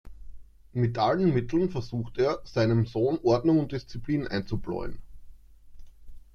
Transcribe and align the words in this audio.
Mit 0.73 0.97
allen 0.97 1.31
Mitteln 1.31 1.69
versucht 1.69 2.17
er, 2.17 2.41
seinem 2.43 2.87
Sohn 2.87 3.19
Ordnung 3.21 3.59
und 3.59 3.71
Disziplin 3.71 4.27
einzubläuen. 4.27 4.97